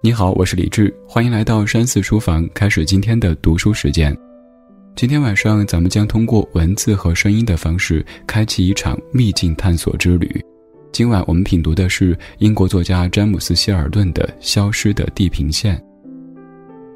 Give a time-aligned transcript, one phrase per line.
[0.00, 4.16] 你好，我是李志，欢迎来到山寺书房，开始今天的读书时间。
[4.94, 10.40] 今天晚上，咱们将通过文字和声音的方式，开启一场秘境探索之旅。
[10.92, 15.76] 今晚我们品读的是英国作家詹姆斯·希尔顿的《消失的地平线》。《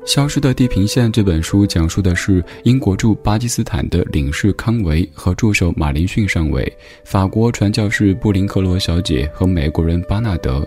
[0.07, 6.73] 消失的地平线》这本书讲述的是英国驻巴基斯坦的领事康维和助手马林逊上尉、
[7.05, 10.65] 法国传教士布林克罗小姐和美国人巴纳德。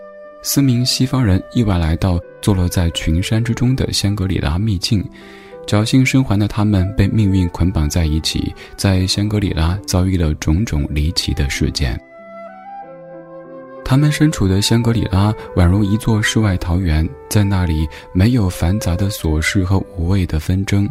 [0.48, 5.04] 四名西方人意外来到坐落在群山之中的香格里拉秘境，
[5.66, 12.00] 侥幸生还的他们被命运捆绑在一起，在香格里拉遭遇了种种离奇的事件。
[13.84, 20.88] 他们身处的香格里拉宛如一座世外桃源，在那里没有繁杂的琐事和无谓的纷争，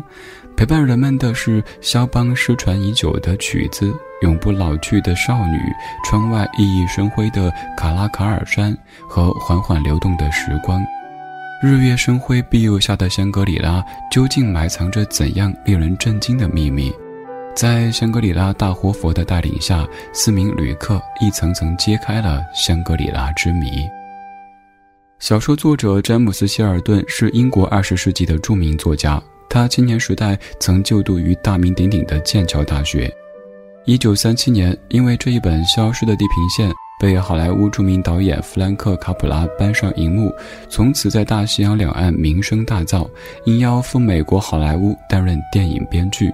[0.57, 3.93] 陪伴人们的是肖邦失传已久的曲子。
[4.23, 5.59] 永不老去的少女，
[6.05, 8.75] 窗外熠熠生辉的卡拉卡尔山
[9.07, 10.83] 和缓缓流动的时光，
[11.63, 16.91] 日月生辉庇佑下的香格里拉究竟埋藏着怎样令人震惊的秘密？
[17.55, 23.87] 在香格里拉大活佛的带领下，四名旅客一层层揭开了香格里拉之谜。
[25.19, 29.23] 小说作者詹姆斯·希尔顿是英国二十世纪的著名作家，
[29.55, 33.09] 他青年时代曾就读于大名鼎鼎的剑桥大学。
[33.85, 40.35] 一九三七年，因为这一本《消失的地平线》被好莱坞著名导演弗兰克·卡普拉搬上荧幕，
[40.69, 43.09] 从此在大西洋两岸名声大噪，
[43.45, 46.33] 应邀赴美国好莱坞担任电影编剧。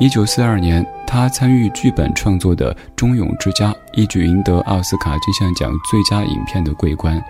[0.00, 7.22] 一九四二年，他参与剧本创作的《忠勇之家》一举赢得奥斯卡金像奖最佳影片的桂冠。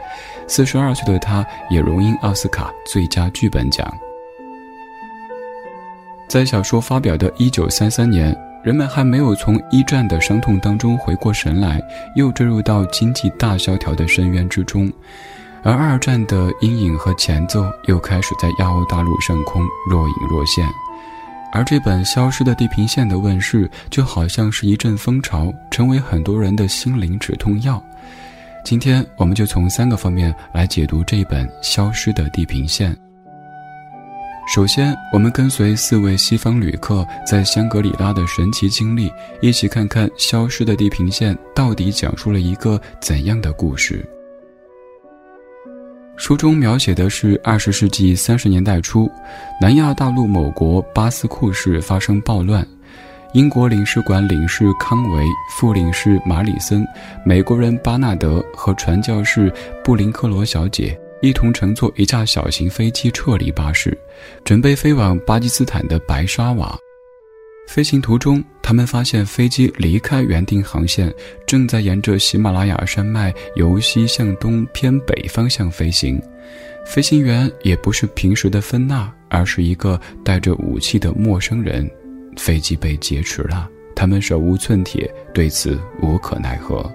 [0.47, 3.92] 四十二岁的他，也荣膺奥斯卡最佳剧本奖。
[6.33, 8.35] 在小说发表的一九三三年。
[8.63, 11.79] 人们还没有从一战的伤痛当中回过神来，
[12.17, 14.91] 又坠入到经济大萧条的深渊之中，
[15.63, 20.67] 而二战的阴影和前奏又开始在亚欧大陆上空若隐若现，
[21.53, 27.83] 而这本《消失的地平线》的问世，就好像是一阵风潮，成为很多人的心灵止痛药。
[28.65, 32.91] 今天，我们就从三个方面来解读这本《消失的地平线》。
[34.45, 39.11] 首先，我们跟随四位西方旅客在香格里拉的神奇经历，
[39.41, 44.05] 一起看看消失的地平线到底讲述了一个怎样的故事。
[46.17, 49.11] 书中描写的是二十世纪三十年代初，
[49.61, 52.67] 南亚大陆某国巴斯库市发生暴乱，
[53.33, 55.24] 英国领事馆领事康维、
[55.57, 56.86] 副领事马里森、
[57.24, 59.51] 美国人巴纳德和传教士
[59.83, 60.98] 布林克罗小姐。
[61.23, 63.97] 一同乘坐一架小型飞机撤离巴士，
[64.45, 66.79] 准备飞往巴基斯坦的白沙瓦。
[67.69, 71.15] 飞行途中，他们发现飞机离开原定航线，
[71.47, 76.21] 正在沿着喜马拉雅山脉由西向东偏北方向飞行。
[76.85, 81.89] 飞行员也不是平时的芬娜，而是一个带着武器的陌生人。
[82.37, 86.93] 飞机被劫持了，他们手无寸铁，对此无可奈何。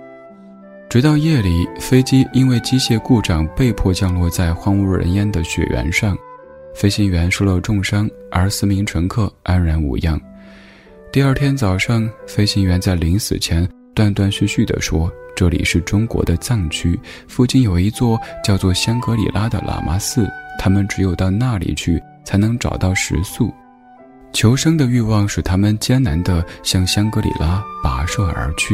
[0.89, 6.17] 直到夜里，飞机因为机械故障被迫降落在荒无人烟的雪原上，
[6.73, 10.19] 飞行员受了重伤，而四名乘客安然无恙。
[11.11, 16.97] 第二天早上，飞行员在临死前断断续续地说：“这里是中国的藏区，
[17.27, 20.25] 附近有一座叫做香格里拉的喇嘛寺，
[20.57, 23.53] 他们只有到那里去才能找到食宿。
[24.31, 28.73] 求生的欲望使他们艰难地向香格里拉跋涉而去。”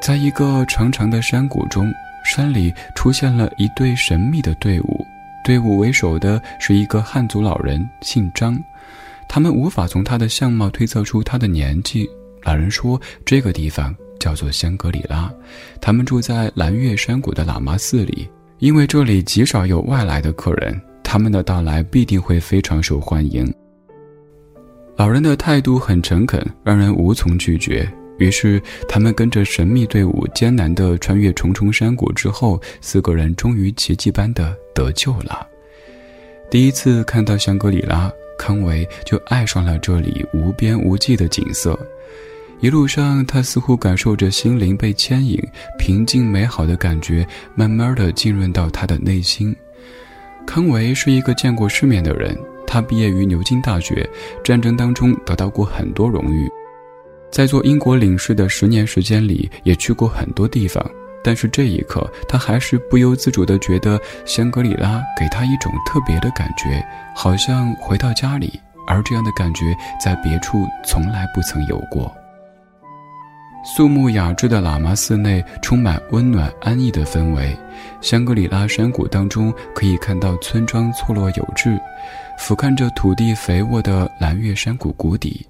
[0.00, 1.92] 在一个长长的山谷中，
[2.24, 5.06] 山里出现了一队神秘的队伍。
[5.44, 8.58] 队伍为首的是一个汉族老人，姓张。
[9.28, 12.08] 他们无法从他的相貌推测出他的年纪。
[12.42, 15.30] 老人说：“这个地方叫做香格里拉，
[15.82, 18.26] 他们住在蓝月山谷的喇嘛寺里，
[18.58, 23.46] 因为这里极少有外来的客人，他们的到来必定会非常受欢迎。”
[24.96, 27.86] 老人的态度很诚恳，让人无从拒绝。
[28.20, 35.46] 于是，他们跟着神秘队伍艰难地穿越重重山谷之后，四个人终于奇迹般的得救了。
[36.50, 41.78] 第一次看到香格里拉，康维就爱上了这里无边无际的景色。
[42.60, 45.42] 一路上，他似乎感受着心灵被牵引，
[45.78, 49.56] 平静美好的感觉慢慢的浸润到他的内心。
[50.46, 54.06] 康维是一个见过世面的人，他毕业于牛津大学，
[54.44, 56.46] 战争当中得到过很多荣誉。
[57.30, 60.84] 在做英国领事的十年时间里，也去过很多地方，
[61.22, 66.84] 但是这一刻，他还是不由自主地觉得香格里拉给他一种特别的感觉，
[67.14, 72.12] 好像回到家里，而这样的感觉在别处从来不曾有过。
[73.62, 77.54] 肃穆雅致的喇嘛寺内充满温暖安逸的氛围，
[78.00, 81.78] 香格里拉山谷当中可以看到村庄错落有致，
[82.38, 85.46] 俯瞰着土地肥沃的蓝月山谷谷底。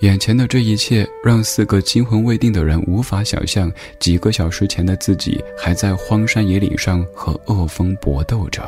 [0.00, 8.62] 眼前的这一切让四个惊魂未定的人无法想象，几个小时前的自己还在荒山野岭上和恶风搏斗着。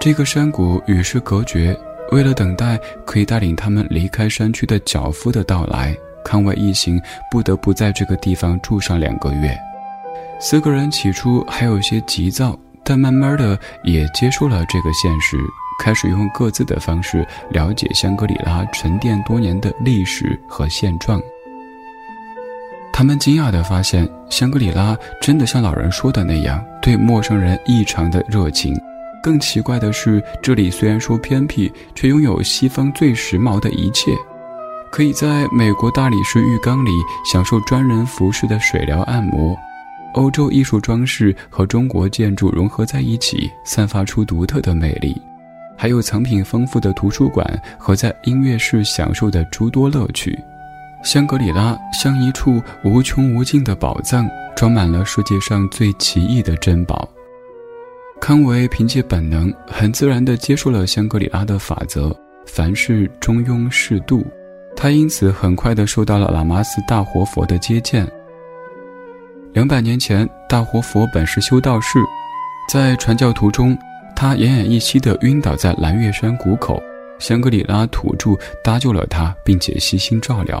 [0.00, 1.78] 这个山谷与世隔绝，
[2.12, 5.94] 为了等待可以带领他们离开山区的脚夫的到来，
[6.24, 6.98] 康维一行
[7.30, 9.54] 不得不在这个地方住上两个月。
[10.40, 15.36] 四个人起初还有些急躁，但慢慢的也接受了这个现实。
[15.78, 21.20] 开始用各自的方式了解香格里拉沉淀多年的历史和现状。
[22.92, 28.76] 他们惊讶地发现，香格里拉真的像老人说的那样，对陌生人异常的热情。
[29.22, 34.12] 更奇怪的是，这里虽然说偏僻，却拥有西方最时髦的一切：
[34.90, 36.90] 可以在美国大理石浴缸里
[37.30, 39.54] 享受专人服侍的水疗按摩；
[40.14, 45.20] 欧洲艺术装饰和中国建筑融合在一起，散发出独特的魅力。
[45.78, 47.46] 还有藏品丰富的图书馆
[47.78, 50.36] 和在音乐室享受的诸多乐趣，
[51.04, 57.08] 香格里拉像一处无穷无尽的宝藏，装满了世界上最奇异的珍宝。
[58.20, 62.12] 康维凭借本能，很自然地接受了香格里拉的法则：
[62.44, 64.26] 凡事中庸适度。
[64.74, 68.04] 他因此很快地受到了喇嘛寺大活佛的接见。
[69.52, 72.00] 两百年前，大活佛本是修道士，
[72.68, 73.78] 在传教途中。
[74.20, 76.82] 他奄奄一息地晕倒在蓝月山谷口，
[77.20, 78.30] 香格里拉土著
[78.64, 80.60] 搭救了他，并且悉心照料。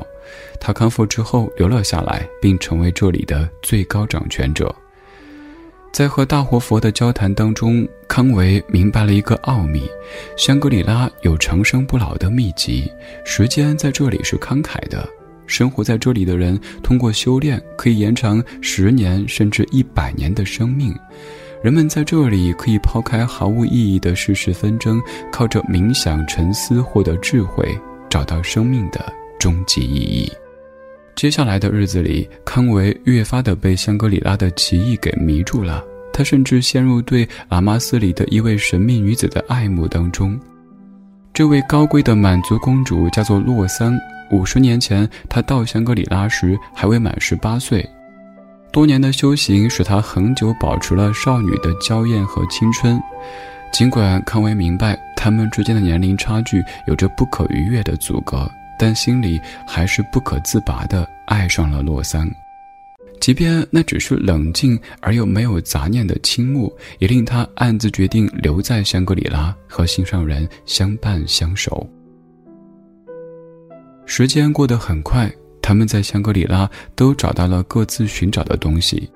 [0.60, 4.72] 他康复之后留了下来，并成为这里的最高掌权者。
[5.92, 9.90] 在和大活佛的交谈当中，康维明白了一个奥秘：
[10.36, 12.88] 香格里拉有长生不老的秘籍。
[13.24, 15.04] 时间在这里是慷慨的，
[15.48, 20.94] 生活在这里的人通过修炼可以延长十年甚至一百年的生命。
[21.60, 25.02] 人们在这里可以抛开毫无意义的世事纷争，
[25.32, 27.76] 靠着冥想沉思获得智慧，
[28.08, 30.32] 找到生命的终极意义。
[31.16, 35.84] 接下来的日子里，康维越发的被香格里拉的奇异给迷住了。
[36.12, 40.38] 他甚至陷入对喇嘛寺里的一位神秘女子的爱慕当中。
[41.32, 43.98] 这位高贵的满族公主叫做洛桑。
[44.30, 47.84] 五十年前，她到香格里拉时还未满十八岁。
[48.70, 53.00] 多年的修行使她恒久保持了少女的娇艳和青春，
[53.72, 58.48] 尽管康维明白他们之间的年龄差距有着不可逾越的阻隔，
[58.78, 62.30] 但心里还是不可自拔地爱上了洛桑。
[63.20, 71.84] 即便那只是冷静而又没有杂念的倾慕，也令他暗自决定留在香格里拉和心上人相伴相守。
[74.06, 75.28] 时间过得很快。
[75.68, 76.66] 他们在香格里拉
[76.96, 79.06] 都找到了各自寻找的东西。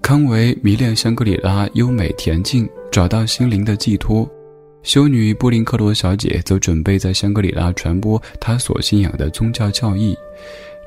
[0.00, 4.26] 康维迷恋香格里拉优美恬静，找到心灵的寄托；
[4.82, 10.16] 修女布林克罗小姐则准备在香格里拉传播她所信仰的宗教教义。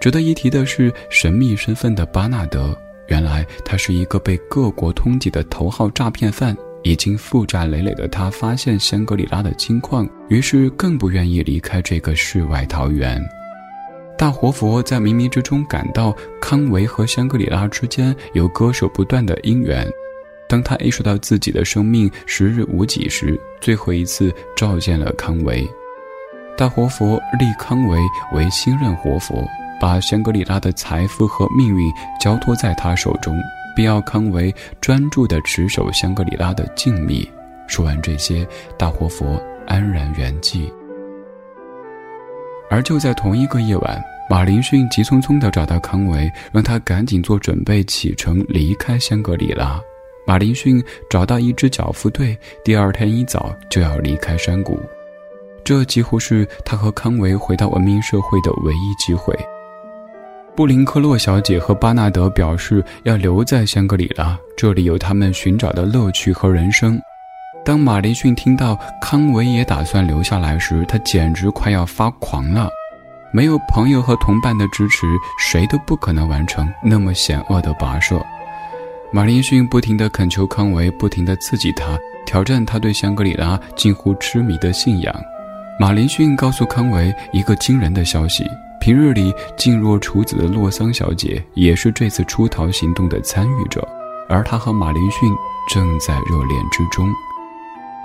[0.01, 2.75] 值得一提的是，神秘身份的巴纳德，
[3.09, 6.57] 原来他是一个被各国通缉的头号诈骗犯。
[6.81, 13.23] 已经负债累累的他发现香格里拉的金矿，于是更不愿意离开这个世外桃源。
[14.17, 19.85] 大活佛在冥冥之中感到康维和香格里拉之间有割舍不断的因缘。
[20.47, 25.67] 当他意识到自己的生命时日无几时，最后一次召见了康维。
[26.55, 27.99] 大活佛立康维
[28.33, 29.43] 为新任活佛，
[29.81, 31.91] 把香格里拉的财富和命运
[32.21, 33.35] 交托在他手中，
[33.75, 37.27] 并要康维专注地持守香格里拉的静谧。
[37.67, 40.71] 说完这些，大活佛安然圆寂。
[42.73, 49.79] 而就在同一个夜晚，马林逊急匆匆地找到康维，让他赶紧做准备，启程离开香格里拉。
[50.25, 54.79] 马林逊找到一支脚夫队，第二天一早就要离开山谷。
[55.63, 59.37] 这几乎是他和康维回到文明社会的唯一机会。
[60.55, 66.99] 布林克洛小姐和巴纳德表示要留在香格里拉，这里有他们寻找的乐趣和人生。
[67.65, 72.69] 当马林逊听到康维也打算留下来时，他简直快要发狂了。
[73.31, 75.07] 没有朋友和同伴的支持，
[75.39, 78.23] 谁都不可能完成那么险恶的跋涉。
[79.11, 85.15] 马林逊不停地恳求康维，不停地刺激他，挑战他对香格里拉近乎痴迷的信仰。
[85.79, 88.45] 马林逊告诉康维一个惊人的消息：
[88.79, 93.87] 平日里静若处子的洛桑小姐也是这次出逃行动的参与者，
[94.27, 95.29] 而他和马林逊
[95.69, 97.07] 正在热恋之中。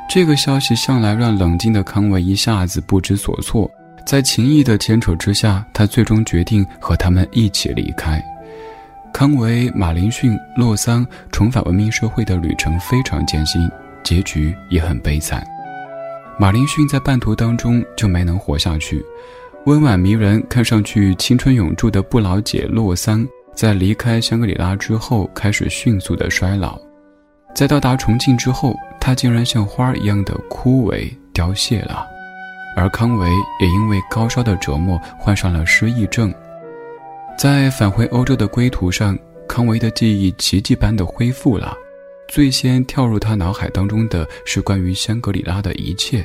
[0.08, 3.70] 这个消息向来让冷静的康维一下子不知所措。
[4.06, 8.24] 在情谊的牵扯之下，他最终决定和他们一起离开。
[9.12, 13.70] 康维、马林逊、洛桑重返文明社会的旅程非常艰辛，
[14.02, 15.46] 结局也很悲惨。
[16.38, 19.04] 马林逊在半途当中就没能活下去，
[19.66, 26.78] 温婉迷人、看上去青春永驻的不老姐洛桑，在离开香格里拉之后开始迅速的衰老，
[27.54, 28.74] 在到达重庆之后，
[29.08, 32.06] 他竟然像花一样的枯萎凋谢了，
[32.76, 33.26] 而康维
[33.58, 36.30] 也因为高烧的折磨患上了失忆症。
[37.38, 41.74] 在返回欧洲的归途上，康维的记忆奇迹般的恢复了。
[42.28, 46.22] 最先跳入他脑海当中的是关于香格里拉的一切。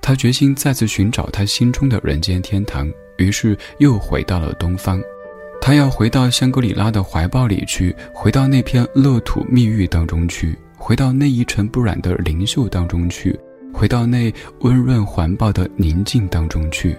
[0.00, 5.02] 他决心再次寻找他心中的人间天堂，于是又回到了东方。
[5.60, 13.38] 他要回到香格里拉的怀抱里去，回到那片乐土蜜玉当中去，回到那一尘不染的灵秀当中去，
[13.72, 16.98] 回到那温润环抱的宁静当中去。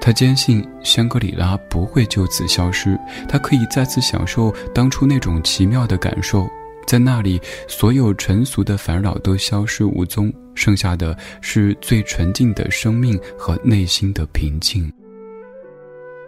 [0.00, 6.50] 他坚信香格里拉不会就此消失，他可以再次享受当初那种奇妙的感受，
[6.88, 14.92] 在那里，所有尘俗的烦扰都消失无踪，剩下的是最纯净的生命和内心的平静。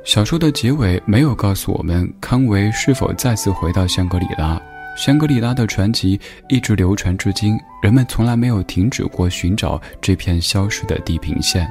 [0.05, 4.63] 小说的结尾没有告诉我们康维是否再次回到香格里拉，
[4.97, 11.69] 香格里拉的传奇一直流传至今，人们从来没有停止过寻找这片消失的地平线。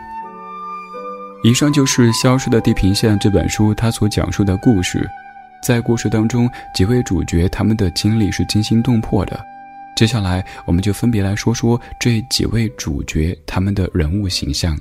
[1.43, 5.09] 以上就是《消失的地平线》这本书它所讲述的故事，
[5.61, 9.43] 在故事当中，几位主角他们的经历是惊心动魄的。
[9.95, 14.77] 接下来，我们就分别来说说这几位主角他们的人物形象。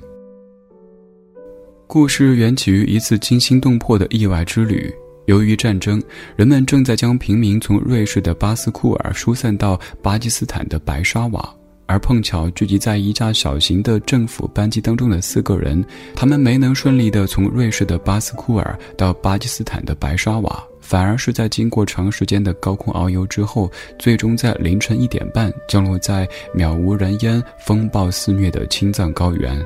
[1.87, 4.93] 故事缘起于一次惊心动魄的意外之旅。
[5.25, 6.01] 由于战争，
[6.35, 11.53] 人们正在将平民从瑞士的巴斯库尔疏散到巴基斯坦的白沙瓦。
[11.87, 29.63] 而碰巧聚集在一架小型的政府班机当中的四个人，他们没能顺利地从瑞士的巴斯库尔到巴基斯坦的白沙瓦，反而是在经过长时间的高空遨游之后，最终在凌晨一点半降落在渺无人烟、风暴肆虐的青藏高原。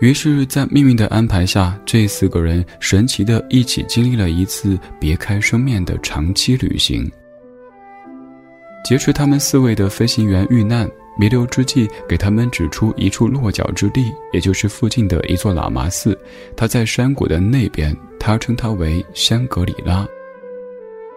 [0.00, 7.10] 于是，在命运的安排下，这四个人神奇地一起经历了一次别开生面的长期旅行。
[8.84, 10.88] 劫持他们四位的飞行员遇难。
[11.20, 16.16] 弥留之际，给他们指出一处落脚之地，也就是附近的一座喇嘛寺。
[16.56, 20.06] 它在山谷的那边，他称它为香格里拉。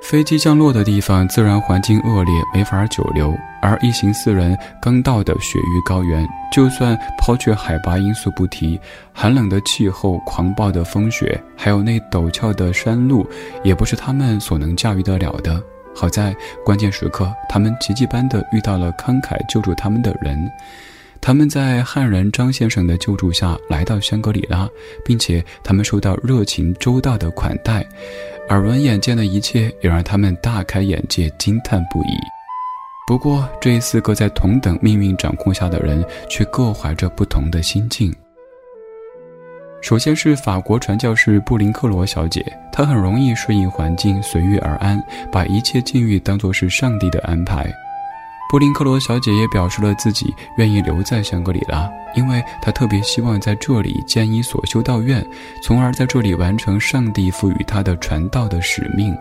[0.02, 3.34] 飞机降落的地方自然环境恶劣，没法久留。
[3.62, 8.80] 而一行四人刚到的雪域高原，就算抛却海拔因素不提，
[9.14, 13.26] 寒冷的气候、狂暴的风雪，还有那陡峭的山路，
[13.64, 15.62] 也不是他们所能驾驭得了的。
[15.96, 20.52] 好在关键时刻，他们奇迹般的遇到了慷慨救助他们的人。
[21.22, 24.68] 他们在汉人张先生的救助下来到香格里拉，
[25.06, 27.86] 并且他们受到热情周到的款待。
[28.52, 32.18] 耳闻眼见的一切也让他们大开眼界，惊叹不已。
[33.08, 38.14] 不过，这四个在同等命运掌控下的人，却各怀着不同的心境。
[39.82, 47.74] 首先是法国传教士布林克罗小姐，她很容易顺应环境，随遇而安，把一切境遇当作是上帝的安排。
[48.52, 55.26] 布林克罗小姐也表示了自己愿意留在香格里拉，因为她特别希望在这里建一所修道院，
[55.64, 59.18] 从而在这里完成上帝赋予她的传道的使命。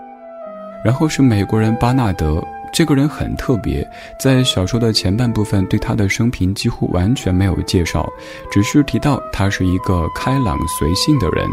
[0.84, 2.42] 然后是美国人巴纳德。
[2.72, 8.08] 这个人很特别，在小说的前半部分对他的生平几乎完全没有介绍，
[8.50, 11.48] 只是提到他是一个开朗随性的人。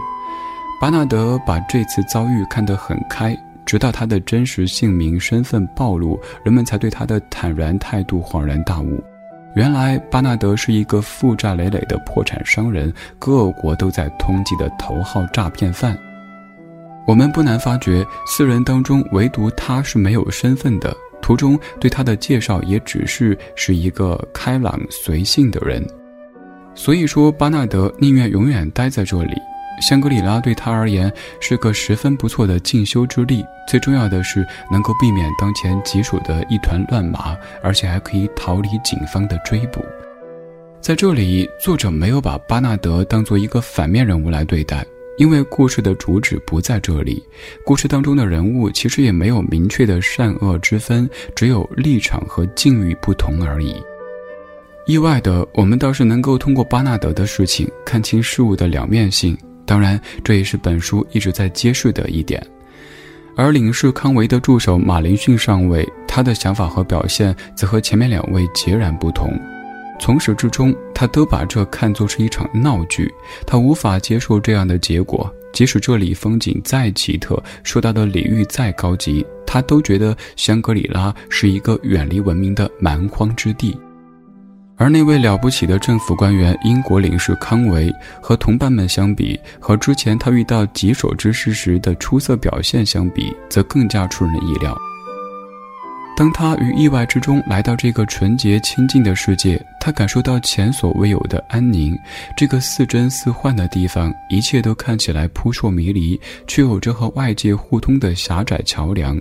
[0.82, 3.36] 巴纳德把这次遭遇看得很开，
[3.68, 9.04] 直到他的真实姓名身份暴露，人们才对他的坦然态度恍然大悟。
[9.56, 15.98] 原来巴纳德是一个负债累累的破产商人，各国都在通缉的头号诈骗犯。
[17.06, 20.96] 我们不难发觉，四人当中唯独他是没有身份的。
[21.22, 25.86] 途中对他的介绍也只是是一个开朗随性的人，
[26.74, 29.34] 所以说巴纳德宁愿永远待在这里。
[29.82, 39.84] 香格里拉对他而言是个十分不错的进修之地，最重要的是能够避免当前棘手的一团乱麻，而且还可以逃离警方的追捕。
[40.82, 44.86] 在这里，作者没有把巴纳德当做一个反面人物来对待。
[45.18, 47.24] 因为故事的主旨不在这里，
[47.66, 53.76] 故事当中的人物其实也没有明确的善恶之分，只有立场和境遇不同而已。
[54.86, 59.36] 意外的，我们倒是能够通过巴纳德的事情看清事物的两面性，
[59.68, 62.42] 当然，这也是本书一直在揭示的一点。
[63.36, 69.32] 而领事康维的助手马林逊上尉，他的想法和表现则和前面两位截然不同。
[70.00, 73.14] 从始至终，他都把这看作是一场闹剧，
[73.46, 75.32] 他无法接受这样的结果。
[75.54, 83.76] 即使这里风景再奇特，受到的礼遇再高级，他都觉得香格里拉是一个远离文明的蛮荒之地。
[84.78, 87.92] 而那位了不起的政府官员英国领事康维，
[88.22, 94.78] 和同伴们相比，和之前他遇到棘手之事时的出色表现相比，则更加出人意料。
[96.16, 101.98] 当他于意外之中来到这个纯洁清净的世界，他感受到前所未有的安宁。
[102.36, 109.20] 这个似真似幻的地方，一切都看起来扑朔迷离，却有着和外界互通的狭窄桥梁。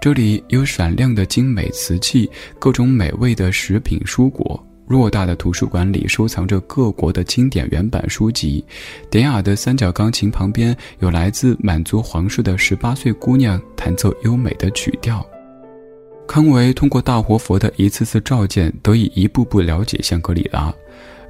[0.00, 4.64] 这里有闪亮的精美瓷器，各种美味的食品蔬果。
[4.88, 8.64] 偌大的图书馆里收藏着各国的经典原版书籍，
[9.10, 15.26] 典雅的三角钢琴旁边有来自满族皇室的十八岁姑娘弹奏优美的曲调。
[16.28, 20.72] 康维通过大活佛的一次次召见，得以一步步了解香格里拉。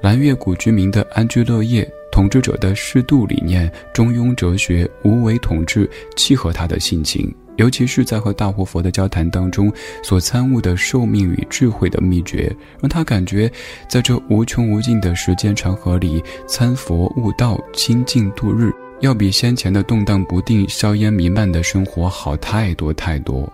[0.02, 7.34] 蓝月谷居民的安居乐业，统治者的适度理念、中庸哲学、无为统治，契合他的性情。
[7.56, 9.72] 尤其是在和大活佛的交谈当中，
[10.02, 13.50] 所参悟的寿命与智慧的秘诀，让他感觉，
[13.88, 23.50] 在这无穷无尽的时间长河里，参佛悟道、清净度日，要比先前的动荡不定、硝烟弥漫的生活好太多太多。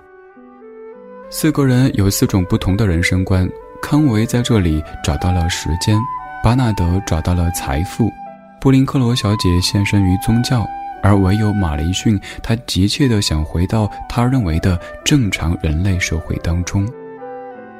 [1.30, 3.48] 四个人有四种不同的人生观。
[3.80, 5.98] 康维在这里找到了时间，
[6.40, 8.08] 巴纳德找到了财富，
[8.60, 10.64] 布林克罗小姐献身于宗教，
[11.02, 16.88] 而唯有马林逊，他急切地想回到他认为的正常人类社会当中。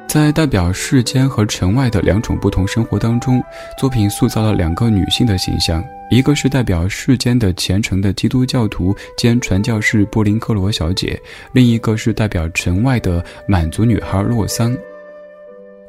[0.09, 3.43] 在代表世间和城外的两种不同生活当中，
[3.79, 5.83] 作品塑造了两个女性的形象。
[6.11, 11.19] 一个是代表世间的虔诚的基督教徒兼传教士布林克罗小姐，
[11.53, 14.77] 另一个是代表城外的满族女孩洛桑。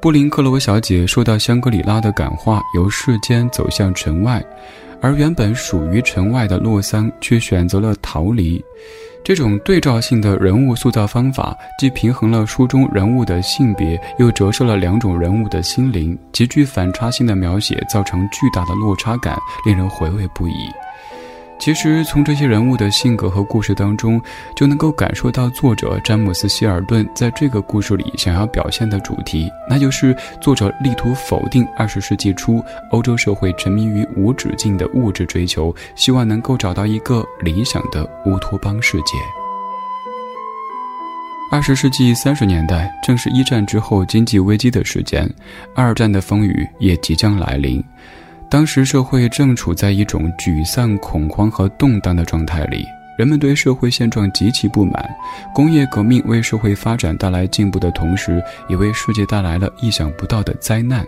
[0.03, 4.43] 布林克罗小姐受到香格里拉的感化，由世间走向城外，
[5.00, 8.62] 而原本属于城外的洛桑却选择了逃离。
[9.24, 20.69] 这种对照性的人物塑造方法，既平衡了书中人物的性别，又折射了两种人物的心灵，极具反差性的描写，造成巨大的落差感，令人回味不已。
[21.63, 24.21] 其实，从这些人物的性格和故事当中，
[24.54, 39.13] 就能够感受到作者詹姆斯·希尔顿在这个故事里想要表现的主题，那就是作者力图否定二十世纪初欧洲社会沉迷于无止境的物质追求，希望能够找到一个理想的乌托邦世界。
[41.49, 45.34] 二十世纪三十年代正是一战之后经济危机的时间，
[45.73, 47.82] 二战的风雨也即将来临。
[48.54, 52.86] 当时社会正处在一种沮丧、恐慌和动荡的状态里，
[53.18, 55.10] 人们对社会现状极其不满。
[55.56, 58.39] 工业革命为社会发展带来进步的同时，
[58.70, 61.04] 也为世界带来了意想不到的灾难。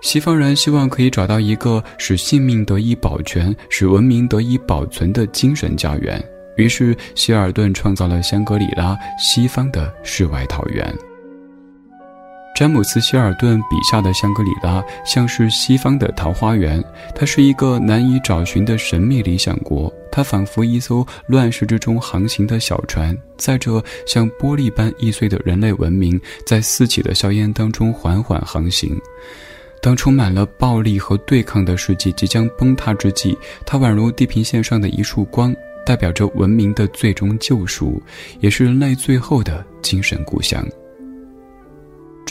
[0.00, 6.24] 西方人希望可以找到一个使性命得以保全、使文明得以保存的精神家园，
[6.56, 10.90] 于是希尔顿创造了香格里拉——西方的世外桃源。
[12.54, 16.84] 詹姆斯·希尔顿笔下的香格里拉像是西方的桃花源，
[17.14, 19.92] 它是一个难以找寻的神秘理想国。
[20.12, 29.00] 它仿佛一艘乱世之中航行的小船，载着像玻璃般易碎的人类文明，在四起的硝烟当中缓缓航行。
[29.80, 38.00] 当充满了暴力和对抗的世界即将崩塌之际，它宛如地平线上的一束光，代表着文明的最终救赎，
[38.40, 40.62] 也是人类最后的精神故乡。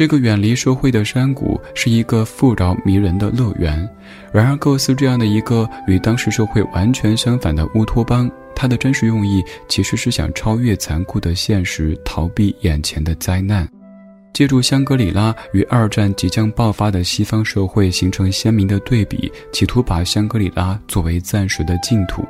[0.02, 3.88] 这个远离社会的山谷是一个富饶迷人的乐园，
[4.34, 13.70] 然而构思这样的一个与当时社会完全相反的乌托邦，它的真实用意其实是想超越残酷的现实，逃避眼前的灾难，
[14.34, 22.26] 借助香格里拉与二战即将爆发的西方社会形成鲜明的对比，企图把香格里拉作为暂时的净土。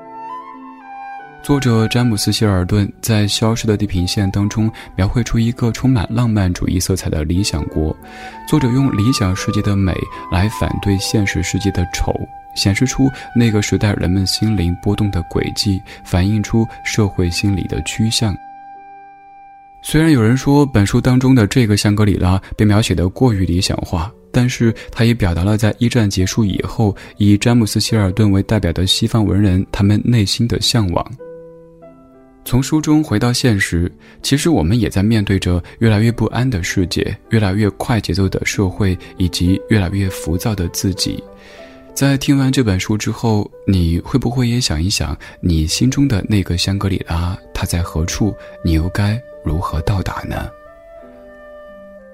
[1.44, 7.96] 作者詹姆斯·希尔顿在《消失的地平线》当中描绘出一个充满浪漫主义色彩的理想国。
[8.48, 9.92] 作者用理想世界的美
[10.32, 12.14] 来反对现实世界的丑，
[12.56, 18.36] 显示出那个时代人们心灵波动的轨迹，反映出社会心理的趋向。
[19.82, 31.04] 虽然有人说本书当中的这个香格里拉被描写的过于理想化，但是它也表达了在一战结束以后，以詹姆斯·希尔顿为代表的西方文人他们内心的向往。
[32.44, 41.24] 从书中回到现实，其实我们也在面对着越来越不安的世界，越来越快节奏的社会，以及越来越浮躁的自己。
[41.94, 48.36] 在听完这本书之后，你会不会也想一想，你心中的那个香格里拉，它在何处？
[48.66, 50.50] 你又该如何到达呢？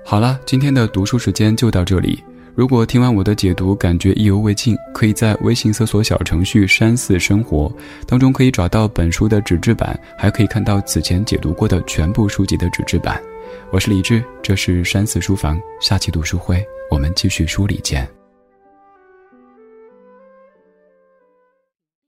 [0.04, 2.22] 好了，今天的读书时间就到这里。
[2.58, 7.72] 如果听完我的解读感觉意犹未尽，可以在微信搜索小程序“山寺生活”
[8.08, 13.22] 当中可以找到本书的纸质版，还可以看到此前解读过的全部书籍的纸质版。
[13.70, 18.17] 我是李志，这是山寺书房，下期读书会我们继续梳理见。